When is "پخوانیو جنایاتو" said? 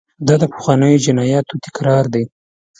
0.53-1.61